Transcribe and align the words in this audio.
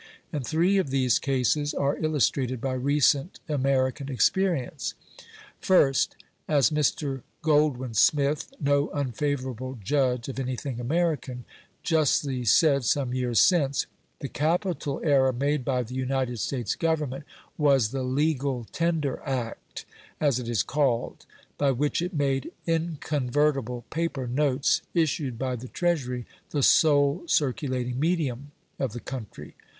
And 0.33 0.43
three 0.43 0.79
of 0.79 0.89
these 0.89 1.19
cases 1.19 1.75
are 1.75 1.95
illustrated 1.95 2.59
by 2.59 2.73
recent 2.73 3.39
American 3.47 4.09
experience. 4.09 4.95
First, 5.59 6.15
as 6.47 6.71
Mr. 6.71 7.21
Goldwin 7.43 7.93
Smith 7.95 8.51
no 8.59 8.89
unfavourable 8.95 9.77
judge 9.83 10.27
of 10.27 10.39
anything 10.39 10.79
American 10.79 11.45
justly 11.83 12.43
said 12.45 12.83
some 12.83 13.13
years 13.13 13.39
since, 13.39 13.85
the 14.21 14.27
capital 14.27 14.99
error 15.03 15.31
made 15.31 15.63
by 15.63 15.83
the 15.83 15.93
United 15.93 16.39
States 16.39 16.73
Government 16.73 17.23
was 17.55 17.91
the 17.91 18.01
"Legal 18.01 18.63
Tender 18.71 19.21
Act," 19.23 19.85
as 20.19 20.39
it 20.39 20.49
is 20.49 20.63
called, 20.63 21.27
by 21.59 21.69
which 21.69 22.01
it 22.01 22.15
made 22.15 22.51
inconvertible 22.65 23.85
paper 23.91 24.25
notes 24.25 24.81
issued 24.95 25.37
by 25.37 25.55
the 25.55 25.67
Treasury 25.67 26.25
the 26.49 26.63
sole 26.63 27.21
circulating 27.27 27.99
medium 27.99 28.49
of 28.79 28.93
the 28.93 28.99
country. 28.99 29.53